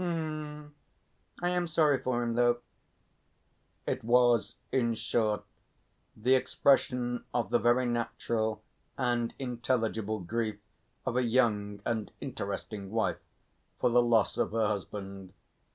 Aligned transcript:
"Hm!... 0.00 0.74
I 1.42 1.50
am 1.50 1.68
sorry 1.68 2.02
for 2.02 2.22
him, 2.22 2.32
though." 2.32 2.60
It 3.86 4.02
was, 4.02 4.54
in 4.72 4.94
short, 4.94 5.44
the 6.16 6.34
expression 6.34 7.24
of 7.34 7.50
the 7.50 7.58
very 7.58 7.84
natural 7.84 8.62
and 8.96 9.34
intelligible 9.38 10.20
grief 10.20 10.56
of 11.04 11.18
a 11.18 11.22
young 11.22 11.82
and 11.84 12.10
interesting 12.18 12.90
wife 12.90 13.20
for 13.78 13.90
the 13.90 14.00
loss 14.00 14.38
of 14.38 14.52
her 14.52 14.68
husband. 14.68 15.34